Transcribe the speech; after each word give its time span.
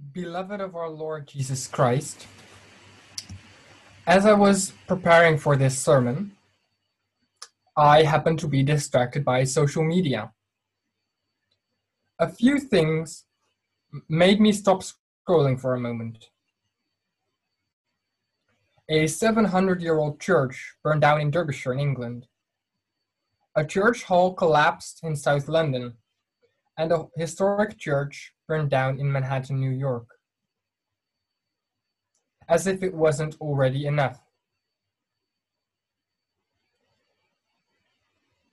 Beloved 0.00 0.62
of 0.62 0.74
our 0.74 0.88
Lord 0.88 1.28
Jesus 1.28 1.66
Christ, 1.68 2.26
as 4.06 4.24
I 4.24 4.32
was 4.32 4.72
preparing 4.88 5.36
for 5.36 5.56
this 5.56 5.78
sermon, 5.78 6.32
I 7.76 8.02
happened 8.02 8.38
to 8.40 8.48
be 8.48 8.62
distracted 8.62 9.24
by 9.24 9.44
social 9.44 9.84
media. 9.84 10.32
A 12.18 12.28
few 12.28 12.58
things 12.58 13.26
made 14.08 14.40
me 14.40 14.52
stop 14.52 14.82
scrolling 14.82 15.60
for 15.60 15.74
a 15.74 15.80
moment. 15.80 16.30
A 18.88 19.06
700 19.06 19.82
year 19.82 19.98
old 19.98 20.18
church 20.18 20.76
burned 20.82 21.02
down 21.02 21.20
in 21.20 21.30
Derbyshire, 21.30 21.74
in 21.74 21.78
England. 21.78 22.26
A 23.54 23.66
church 23.66 24.04
hall 24.04 24.32
collapsed 24.32 25.00
in 25.04 25.14
South 25.14 25.46
London, 25.46 25.98
and 26.80 26.92
a 26.92 27.04
historic 27.14 27.78
church 27.78 28.32
burned 28.48 28.70
down 28.70 28.98
in 28.98 29.12
Manhattan, 29.12 29.60
New 29.60 29.70
York. 29.70 30.06
As 32.48 32.66
if 32.66 32.82
it 32.82 32.94
wasn't 32.94 33.36
already 33.38 33.84
enough. 33.84 34.18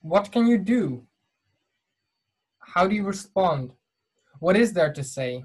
What 0.00 0.32
can 0.32 0.46
you 0.46 0.56
do? 0.56 1.04
How 2.60 2.86
do 2.86 2.94
you 2.94 3.04
respond? 3.04 3.74
What 4.40 4.56
is 4.56 4.72
there 4.72 4.92
to 4.94 5.04
say? 5.04 5.44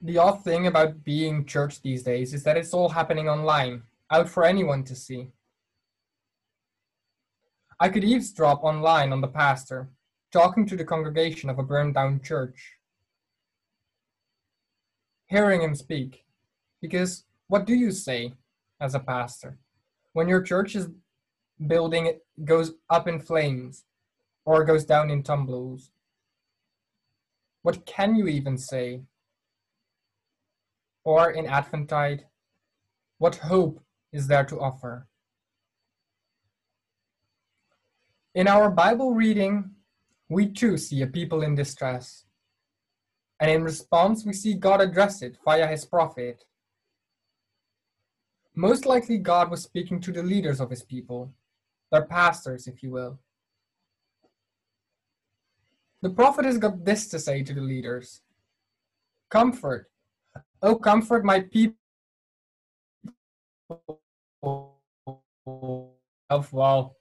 The 0.00 0.16
odd 0.16 0.42
thing 0.42 0.66
about 0.66 1.04
being 1.04 1.44
church 1.44 1.82
these 1.82 2.02
days 2.02 2.32
is 2.32 2.44
that 2.44 2.56
it's 2.56 2.72
all 2.72 2.88
happening 2.88 3.28
online, 3.28 3.82
out 4.10 4.30
for 4.30 4.46
anyone 4.46 4.84
to 4.84 4.94
see. 4.96 5.32
I 7.78 7.90
could 7.90 8.04
eavesdrop 8.04 8.64
online 8.64 9.12
on 9.12 9.20
the 9.20 9.28
pastor, 9.28 9.90
talking 10.32 10.66
to 10.66 10.76
the 10.76 10.84
congregation 10.84 11.50
of 11.50 11.58
a 11.58 11.62
burned 11.62 11.94
down 11.94 12.22
church. 12.22 12.72
Hearing 15.26 15.60
him 15.60 15.74
speak. 15.74 16.24
Because 16.80 17.24
what 17.48 17.66
do 17.66 17.74
you 17.74 17.90
say 17.90 18.32
as 18.80 18.94
a 18.94 19.00
pastor? 19.00 19.58
When 20.14 20.28
your 20.28 20.40
church 20.40 20.74
is 20.74 20.88
building 21.66 22.18
goes 22.44 22.72
up 22.88 23.08
in 23.08 23.20
flames 23.20 23.84
or 24.44 24.64
goes 24.64 24.84
down 24.84 25.10
in 25.10 25.22
tumbles? 25.22 25.90
What 27.62 27.84
can 27.84 28.14
you 28.14 28.26
even 28.26 28.56
say? 28.56 29.02
Or 31.04 31.30
in 31.30 31.46
Adventide, 31.46 32.24
what 33.18 33.36
hope 33.36 33.80
is 34.12 34.28
there 34.28 34.44
to 34.44 34.60
offer? 34.60 35.08
In 38.36 38.48
our 38.48 38.70
Bible 38.70 39.14
reading, 39.14 39.70
we 40.28 40.46
too 40.46 40.76
see 40.76 41.00
a 41.00 41.06
people 41.06 41.40
in 41.40 41.54
distress. 41.54 42.26
And 43.40 43.50
in 43.50 43.64
response, 43.64 44.26
we 44.26 44.34
see 44.34 44.52
God 44.52 44.82
address 44.82 45.22
it 45.22 45.38
via 45.42 45.66
his 45.66 45.86
prophet. 45.86 46.44
Most 48.54 48.84
likely, 48.84 49.16
God 49.16 49.50
was 49.50 49.62
speaking 49.62 50.02
to 50.02 50.12
the 50.12 50.22
leaders 50.22 50.60
of 50.60 50.68
his 50.68 50.82
people, 50.82 51.32
their 51.90 52.04
pastors, 52.04 52.66
if 52.66 52.82
you 52.82 52.90
will. 52.90 53.18
The 56.02 56.10
prophet 56.10 56.44
has 56.44 56.58
got 56.58 56.84
this 56.84 57.08
to 57.08 57.18
say 57.18 57.42
to 57.42 57.54
the 57.54 57.62
leaders 57.62 58.20
Comfort, 59.30 59.90
oh, 60.62 60.76
comfort 60.76 61.24
my 61.24 61.40
people. 61.40 61.76
Of 66.28 66.52
well, 66.52 66.96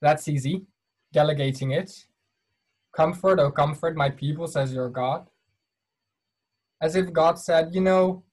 that's 0.00 0.28
easy 0.28 0.66
delegating 1.12 1.72
it. 1.72 2.06
Comfort, 2.94 3.38
oh, 3.38 3.50
comfort 3.50 3.96
my 3.96 4.10
people, 4.10 4.46
says 4.46 4.72
your 4.72 4.88
God. 4.88 5.26
As 6.80 6.96
if 6.96 7.12
God 7.12 7.38
said, 7.38 7.74
you 7.74 7.80
know, 7.80 8.24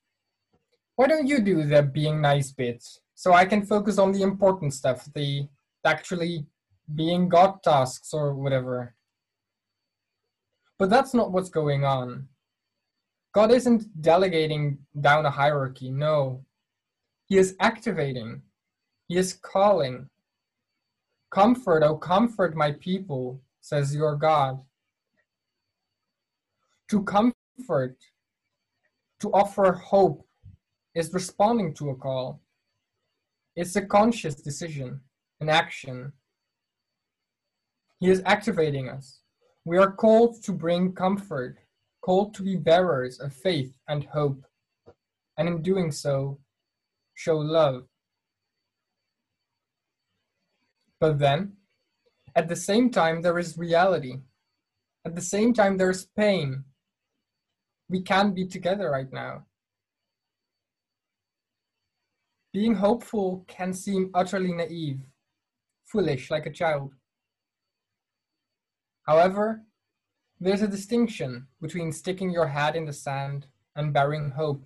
why 0.95 1.07
don't 1.07 1.27
you 1.27 1.39
do 1.39 1.63
the 1.63 1.83
being 1.83 2.21
nice 2.21 2.51
bits 2.51 3.01
so 3.13 3.33
I 3.33 3.45
can 3.45 3.65
focus 3.65 3.99
on 3.99 4.11
the 4.11 4.23
important 4.23 4.73
stuff, 4.73 5.07
the 5.13 5.47
actually 5.85 6.45
being 6.95 7.29
God 7.29 7.61
tasks 7.63 8.13
or 8.13 8.33
whatever. 8.33 8.95
But 10.79 10.89
that's 10.89 11.13
not 11.13 11.31
what's 11.31 11.49
going 11.49 11.83
on. 11.83 12.27
God 13.33 13.51
isn't 13.51 14.01
delegating 14.01 14.79
down 14.99 15.25
a 15.25 15.29
hierarchy, 15.31 15.91
no. 15.91 16.43
He 17.27 17.37
is 17.37 17.55
activating, 17.59 18.41
He 19.07 19.17
is 19.17 19.33
calling, 19.33 20.09
Comfort, 21.29 21.83
O 21.83 21.97
comfort 21.97 22.55
my 22.55 22.71
people, 22.71 23.41
says 23.59 23.93
your 23.93 24.15
God. 24.15 24.61
To 26.89 27.03
comfort, 27.03 27.97
to 29.19 29.31
offer 29.33 29.73
hope, 29.73 30.25
is 30.95 31.13
responding 31.13 31.73
to 31.75 31.89
a 31.89 31.95
call. 31.95 32.41
It's 33.55 33.75
a 33.75 33.85
conscious 33.85 34.35
decision, 34.35 35.01
an 35.41 35.49
action. 35.49 36.13
He 37.99 38.09
is 38.09 38.21
activating 38.25 38.89
us. 38.89 39.19
We 39.65 39.77
are 39.77 39.91
called 39.91 40.41
to 40.43 40.53
bring 40.53 40.93
comfort, 40.93 41.57
called 42.01 42.33
to 42.35 42.43
be 42.43 42.55
bearers 42.55 43.19
of 43.19 43.33
faith 43.33 43.77
and 43.87 44.05
hope, 44.05 44.45
and 45.37 45.47
in 45.47 45.61
doing 45.61 45.91
so, 45.91 46.39
show 47.15 47.37
love. 47.37 47.83
But 50.99 51.19
then, 51.19 51.53
at 52.35 52.47
the 52.47 52.55
same 52.55 52.89
time, 52.89 53.21
there 53.21 53.37
is 53.37 53.57
reality. 53.57 54.21
At 55.05 55.15
the 55.15 55.21
same 55.21 55.53
time, 55.53 55.77
there's 55.77 56.05
pain. 56.05 56.65
We 57.89 58.01
can't 58.01 58.35
be 58.35 58.45
together 58.47 58.89
right 58.89 59.11
now. 59.11 59.45
Being 62.53 62.75
hopeful 62.75 63.45
can 63.47 63.73
seem 63.73 64.09
utterly 64.13 64.53
naive, 64.53 65.01
foolish 65.85 66.31
like 66.31 66.45
a 66.45 66.51
child. 66.51 66.93
However, 69.03 69.63
there's 70.39 70.61
a 70.61 70.67
distinction 70.67 71.47
between 71.61 71.91
sticking 71.91 72.31
your 72.31 72.47
head 72.47 72.75
in 72.75 72.85
the 72.85 72.93
sand 72.93 73.47
and 73.75 73.93
bearing 73.93 74.31
hope. 74.31 74.65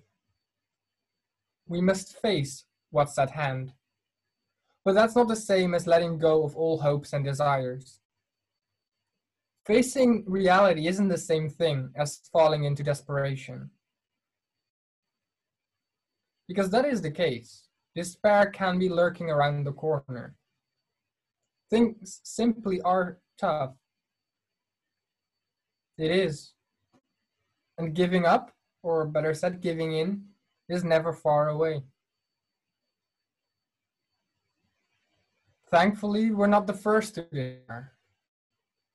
We 1.66 1.80
must 1.80 2.20
face 2.20 2.64
what's 2.90 3.18
at 3.18 3.30
hand. 3.30 3.72
But 4.84 4.94
that's 4.94 5.14
not 5.14 5.28
the 5.28 5.36
same 5.36 5.74
as 5.74 5.86
letting 5.86 6.18
go 6.18 6.44
of 6.44 6.56
all 6.56 6.80
hopes 6.80 7.12
and 7.12 7.24
desires. 7.24 8.00
Facing 9.64 10.24
reality 10.26 10.88
isn't 10.88 11.08
the 11.08 11.18
same 11.18 11.48
thing 11.48 11.92
as 11.96 12.20
falling 12.32 12.64
into 12.64 12.82
desperation. 12.82 13.70
Because 16.48 16.70
that 16.70 16.84
is 16.84 17.00
the 17.00 17.12
case. 17.12 17.68
Despair 17.94 18.46
can 18.46 18.78
be 18.78 18.88
lurking 18.88 19.30
around 19.30 19.64
the 19.64 19.72
corner. 19.72 20.34
Things 21.70 22.20
simply 22.24 22.80
are 22.80 23.18
tough. 23.38 23.74
It 25.96 26.10
is. 26.10 26.52
And 27.78 27.94
giving 27.94 28.26
up, 28.26 28.50
or 28.82 29.06
better 29.06 29.32
said, 29.32 29.60
giving 29.60 29.92
in, 29.92 30.24
is 30.68 30.82
never 30.82 31.12
far 31.12 31.50
away. 31.50 31.82
Thankfully, 35.72 36.30
we're 36.32 36.48
not 36.48 36.66
the 36.66 36.74
first 36.74 37.14
to 37.14 37.22
despair, 37.22 37.94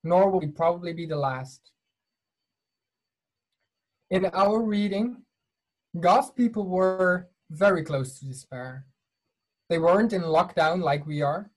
nor 0.03 0.29
will 0.29 0.41
we 0.41 0.47
probably 0.47 0.93
be 0.93 1.07
the 1.07 1.17
last. 1.17 1.71
In 4.11 4.27
our 4.27 4.61
reading, 4.61 5.23
God's 5.99 6.29
people 6.29 6.67
were 6.67 7.29
very 7.49 7.83
close 7.83 8.19
to 8.19 8.25
despair. 8.25 8.85
They 9.69 9.79
weren't 9.79 10.13
in 10.13 10.21
lockdown 10.21 10.83
like 10.83 11.07
we 11.07 11.23
are. 11.23 11.49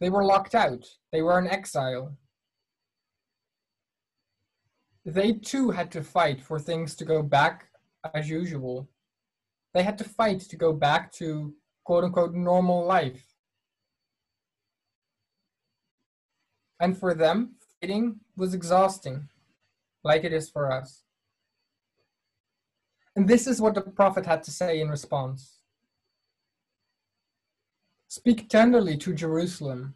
They 0.00 0.10
were 0.10 0.24
locked 0.24 0.54
out. 0.54 0.84
They 1.10 1.22
were 1.22 1.38
in 1.38 1.48
exile. 1.48 2.14
They 5.06 5.32
too 5.32 5.70
had 5.70 5.90
to 5.92 6.02
fight 6.02 6.42
for 6.42 6.60
things 6.60 6.94
to 6.96 7.06
go 7.06 7.22
back 7.22 7.68
as 8.12 8.28
usual. 8.28 8.90
They 9.72 9.82
had 9.82 9.96
to 9.96 10.04
fight 10.04 10.40
to 10.40 10.56
go 10.56 10.74
back 10.74 11.10
to 11.12 11.54
quote 11.84 12.04
unquote 12.04 12.34
normal 12.34 12.84
life. 12.84 13.33
And 16.80 16.96
for 16.98 17.14
them, 17.14 17.56
fighting 17.80 18.20
was 18.36 18.54
exhausting, 18.54 19.28
like 20.02 20.24
it 20.24 20.32
is 20.32 20.50
for 20.50 20.70
us. 20.70 21.04
And 23.16 23.28
this 23.28 23.46
is 23.46 23.60
what 23.60 23.74
the 23.74 23.82
prophet 23.82 24.26
had 24.26 24.42
to 24.44 24.50
say 24.50 24.80
in 24.80 24.88
response 24.88 25.58
Speak 28.08 28.48
tenderly 28.48 28.96
to 28.98 29.12
Jerusalem 29.12 29.94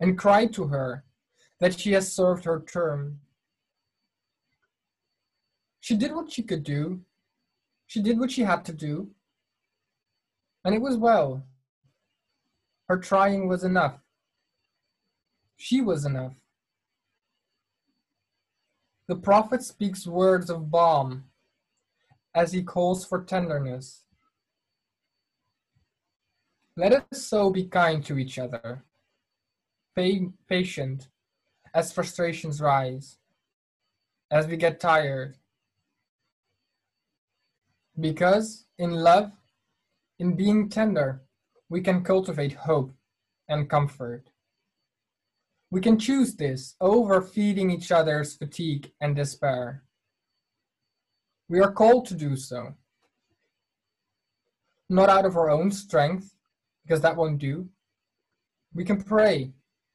and 0.00 0.18
cry 0.18 0.46
to 0.48 0.66
her 0.66 1.04
that 1.60 1.78
she 1.78 1.92
has 1.92 2.12
served 2.12 2.44
her 2.44 2.60
term. 2.60 3.20
She 5.80 5.96
did 5.96 6.14
what 6.14 6.30
she 6.30 6.42
could 6.42 6.62
do, 6.62 7.00
she 7.86 8.02
did 8.02 8.18
what 8.18 8.30
she 8.30 8.42
had 8.42 8.64
to 8.66 8.72
do, 8.72 9.10
and 10.64 10.74
it 10.74 10.82
was 10.82 10.96
well. 10.96 11.44
Her 12.88 12.98
trying 12.98 13.48
was 13.48 13.64
enough. 13.64 14.00
She 15.64 15.80
was 15.80 16.04
enough. 16.04 16.34
The 19.06 19.14
prophet 19.14 19.62
speaks 19.62 20.08
words 20.08 20.50
of 20.50 20.72
balm 20.72 21.26
as 22.34 22.50
he 22.50 22.64
calls 22.64 23.04
for 23.04 23.22
tenderness. 23.22 24.02
Let 26.76 26.92
us 26.92 27.22
so 27.24 27.50
be 27.50 27.66
kind 27.66 28.04
to 28.06 28.18
each 28.18 28.40
other, 28.40 28.82
patient 30.48 31.06
as 31.72 31.92
frustrations 31.92 32.60
rise, 32.60 33.18
as 34.32 34.48
we 34.48 34.56
get 34.56 34.80
tired. 34.80 35.36
Because 38.00 38.66
in 38.78 38.90
love, 38.90 39.30
in 40.18 40.34
being 40.34 40.68
tender, 40.68 41.22
we 41.68 41.80
can 41.80 42.02
cultivate 42.02 42.54
hope 42.54 42.92
and 43.48 43.70
comfort. 43.70 44.31
We 45.72 45.80
can 45.80 45.98
choose 45.98 46.34
this 46.34 46.74
over 46.82 47.22
feeding 47.22 47.70
each 47.70 47.90
other's 47.90 48.34
fatigue 48.34 48.92
and 49.00 49.16
despair. 49.16 49.82
We 51.48 51.60
are 51.60 51.72
called 51.72 52.04
to 52.08 52.14
do 52.14 52.36
so. 52.36 52.74
Not 54.90 55.08
out 55.08 55.24
of 55.24 55.34
our 55.34 55.48
own 55.48 55.70
strength, 55.70 56.34
because 56.82 57.00
that 57.00 57.16
won't 57.16 57.38
do. 57.38 57.70
We 58.74 58.84
can 58.84 59.02
pray. 59.02 59.52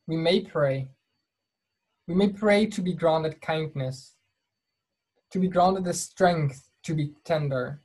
We 0.08 0.18
may 0.18 0.42
pray. 0.42 0.88
We 2.08 2.16
may 2.16 2.30
pray 2.30 2.66
to 2.66 2.82
be 2.82 2.94
granted 2.94 3.40
kindness, 3.40 4.16
to 5.30 5.38
be 5.38 5.48
granted 5.48 5.86
the 5.86 5.94
strength 5.94 6.72
to 6.86 6.96
be 6.96 7.14
tender, 7.24 7.82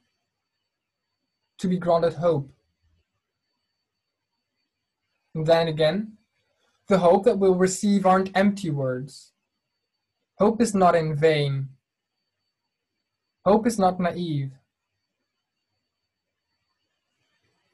to 1.59 1.69
be 1.69 1.77
granted 1.77 2.15
hope. 2.15 2.51
And 5.35 5.47
then 5.47 5.69
again, 5.69 6.17
the 6.89 6.99
hope 6.99 7.25
that 7.25 7.39
we'll 7.39 7.55
receive 7.55 8.07
aren't 8.07 8.37
empty 8.37 8.71
words. 8.71 9.33
Hope 10.39 10.61
is 10.61 10.75
not 10.75 10.95
in 10.95 11.15
vain. 11.15 11.69
Hope 13.45 13.67
is 13.67 13.79
not 13.79 14.01
naive. 14.01 14.53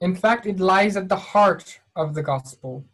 In 0.01 0.15
fact, 0.15 0.47
it 0.47 0.61
lies 0.61 0.97
at 0.97 1.09
the 1.09 1.17
heart 1.17 1.81
of 1.97 2.15
the 2.15 2.23
gospel. 2.23 2.85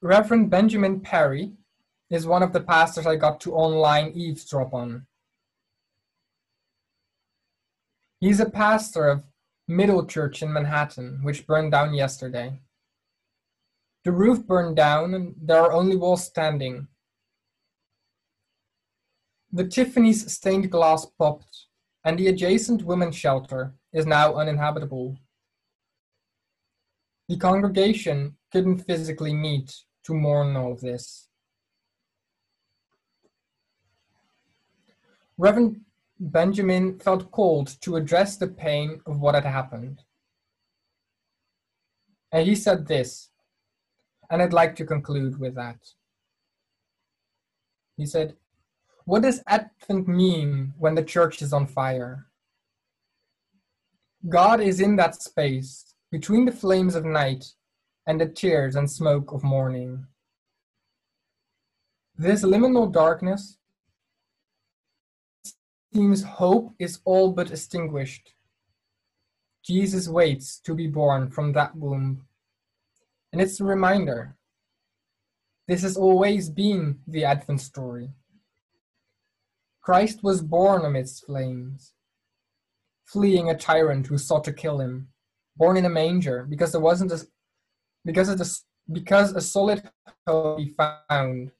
Reverend 0.00 0.50
Benjamin 0.50 1.00
Perry 1.00 1.52
is 2.10 2.26
one 2.26 2.42
of 2.42 2.52
the 2.52 2.60
pastors 2.60 3.06
I 3.06 3.16
got 3.16 3.40
to 3.42 3.54
online 3.54 4.12
eavesdrop 4.14 4.74
on. 4.74 5.06
He's 8.18 8.40
a 8.40 8.50
pastor 8.50 9.08
of 9.08 9.24
Middle 9.76 10.06
Church 10.06 10.42
in 10.42 10.52
Manhattan, 10.52 11.20
which 11.22 11.46
burned 11.46 11.72
down 11.72 11.94
yesterday. 11.94 12.60
The 14.04 14.12
roof 14.12 14.46
burned 14.46 14.76
down 14.76 15.14
and 15.14 15.34
there 15.40 15.60
are 15.62 15.72
only 15.72 15.96
walls 15.96 16.24
standing. 16.24 16.88
The 19.52 19.68
Tiffany's 19.68 20.32
stained 20.32 20.70
glass 20.70 21.06
popped 21.06 21.66
and 22.04 22.18
the 22.18 22.28
adjacent 22.28 22.82
women's 22.82 23.16
shelter 23.16 23.74
is 23.92 24.06
now 24.06 24.34
uninhabitable. 24.34 25.16
The 27.28 27.36
congregation 27.36 28.36
couldn't 28.50 28.80
physically 28.80 29.32
meet 29.32 29.74
to 30.04 30.14
mourn 30.14 30.56
all 30.56 30.74
this. 30.74 31.28
Reverend 35.38 35.80
Benjamin 36.18 36.98
felt 36.98 37.30
called 37.30 37.80
to 37.80 37.96
address 37.96 38.36
the 38.36 38.48
pain 38.48 39.00
of 39.06 39.20
what 39.20 39.34
had 39.34 39.44
happened. 39.44 40.02
And 42.30 42.46
he 42.46 42.54
said 42.54 42.86
this, 42.86 43.30
and 44.30 44.40
I'd 44.40 44.52
like 44.52 44.76
to 44.76 44.86
conclude 44.86 45.38
with 45.38 45.54
that. 45.56 45.78
He 47.96 48.06
said, 48.06 48.36
what 49.04 49.22
does 49.22 49.42
Advent 49.46 50.06
mean 50.06 50.74
when 50.78 50.94
the 50.94 51.02
church 51.02 51.42
is 51.42 51.52
on 51.52 51.66
fire? 51.66 52.26
God 54.28 54.60
is 54.60 54.80
in 54.80 54.96
that 54.96 55.20
space 55.20 55.94
between 56.10 56.44
the 56.44 56.52
flames 56.52 56.94
of 56.94 57.04
night 57.04 57.44
and 58.06 58.20
the 58.20 58.28
tears 58.28 58.76
and 58.76 58.88
smoke 58.88 59.32
of 59.32 59.42
morning. 59.42 60.06
This 62.16 62.44
liminal 62.44 62.92
darkness 62.92 63.58
seems 65.92 66.22
hope 66.22 66.74
is 66.78 67.00
all 67.04 67.32
but 67.32 67.50
extinguished. 67.50 68.34
Jesus 69.64 70.08
waits 70.08 70.58
to 70.60 70.74
be 70.74 70.86
born 70.86 71.30
from 71.30 71.52
that 71.52 71.76
womb. 71.76 72.24
And 73.32 73.40
it's 73.40 73.60
a 73.60 73.64
reminder. 73.64 74.36
This 75.68 75.82
has 75.82 75.96
always 75.96 76.50
been 76.50 76.98
the 77.06 77.24
Advent 77.24 77.60
story. 77.60 78.10
Christ 79.80 80.22
was 80.22 80.42
born 80.42 80.84
amidst 80.84 81.26
flames, 81.26 81.92
fleeing 83.04 83.50
a 83.50 83.56
tyrant 83.56 84.06
who 84.06 84.18
sought 84.18 84.44
to 84.44 84.52
kill 84.52 84.80
him, 84.80 85.08
born 85.56 85.76
in 85.76 85.84
a 85.84 85.90
manger 85.90 86.46
because 86.48 86.72
there 86.72 86.80
wasn't 86.80 87.12
a 87.12 87.26
because 88.04 88.28
of 88.28 88.38
the 88.38 88.58
because 88.92 89.32
a 89.32 89.40
solid 89.40 89.88
hope 90.26 90.58
be 90.58 90.74
found, 90.76 91.52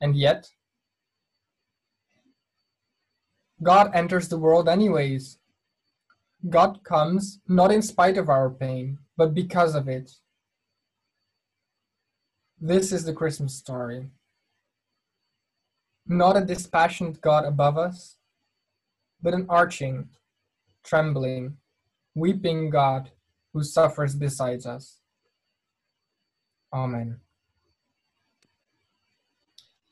and 0.00 0.16
yet 0.16 0.50
God 3.62 3.90
enters 3.94 4.28
the 4.28 4.38
world 4.38 4.68
anyways. 4.68 5.38
God 6.48 6.82
comes 6.84 7.40
not 7.46 7.70
in 7.70 7.82
spite 7.82 8.16
of 8.16 8.30
our 8.30 8.48
pain, 8.48 8.98
but 9.16 9.34
because 9.34 9.74
of 9.74 9.88
it. 9.88 10.12
This 12.58 12.92
is 12.92 13.04
the 13.04 13.12
Christmas 13.12 13.54
story. 13.54 14.10
Not 16.06 16.36
a 16.36 16.44
dispassionate 16.44 17.20
God 17.20 17.44
above 17.44 17.76
us, 17.76 18.16
but 19.22 19.34
an 19.34 19.46
arching, 19.48 20.08
trembling, 20.82 21.58
weeping 22.14 22.70
God 22.70 23.10
who 23.52 23.62
suffers 23.62 24.14
beside 24.14 24.64
us. 24.66 24.98
Amen. 26.72 27.20